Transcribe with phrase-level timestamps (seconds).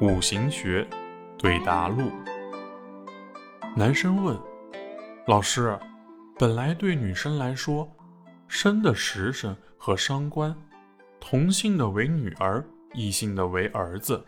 [0.00, 0.88] 五行学
[1.36, 2.10] 对答录。
[3.76, 4.34] 男生问：
[5.26, 5.78] 老师，
[6.38, 7.86] 本来对女生来说，
[8.48, 10.56] 生的时辰和伤官，
[11.20, 12.64] 同姓的为女儿，
[12.94, 14.24] 异姓的为儿子，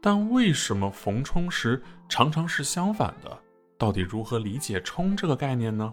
[0.00, 3.38] 但为什么逢冲时常常是相反的？
[3.76, 5.92] 到底如何理解“冲”这个概念呢？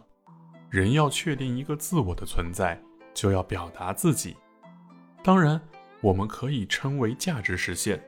[0.69, 2.81] 人要确定一个自我的存在，
[3.13, 4.37] 就要表达自己。
[5.21, 5.59] 当然，
[6.01, 8.01] 我们可以称为价值实现。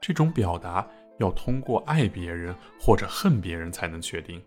[0.00, 4.42] 这种表达要通过爱别人或者恨别人才能确定，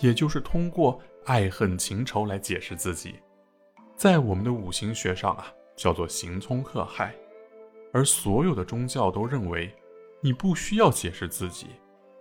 [0.00, 3.14] 也就是通过爱恨情仇来解释自己。
[3.96, 5.46] 在我们的五行学上啊，
[5.76, 7.14] 叫做刑冲克害。
[7.92, 9.72] 而所有的宗教都认为，
[10.20, 11.68] 你不需要解释自己，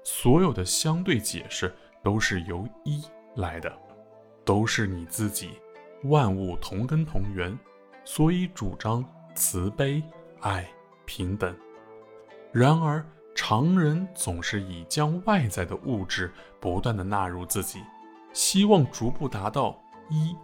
[0.04, 3.04] 所有的相对解释都是由一
[3.38, 3.76] 来的，
[4.46, 5.50] 都是你自己。
[6.04, 7.58] 万物同根同源，
[8.06, 9.04] 所以主张
[9.36, 10.04] 慈悲、
[10.42, 10.68] 爱、
[11.06, 11.56] 平等。
[12.52, 13.06] 然而，
[13.36, 17.82] 常人总是以将外在的物质不断的纳入自己，
[18.32, 19.76] 希望逐步达到
[20.10, 20.36] 一。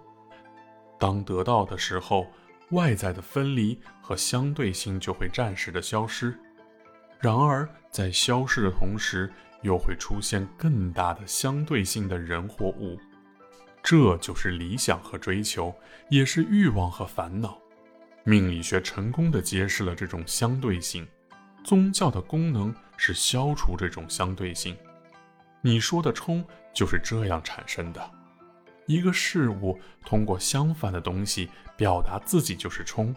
[0.98, 2.26] 当得到的时候，
[2.72, 6.38] 外在的分离和相对性就会暂时的消失。
[7.20, 9.32] 然而，在消失的同时，
[9.62, 12.98] 又会出现更大的相对性的人或物。
[13.84, 15.74] 这就是理想和追求，
[16.10, 17.58] 也是欲望和烦恼。
[18.24, 21.08] 命理学成功的揭示了这种相对性。
[21.64, 24.78] 宗教的功能是消除这种相对性。
[25.62, 28.12] 你说的冲就是这样产生的。
[28.86, 33.14] 一个事物通过相反的东西表达自己就是冲，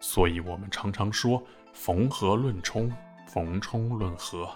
[0.00, 1.42] 所以我们常常说
[1.72, 2.90] 逢合论冲，
[3.28, 4.50] 逢冲论合。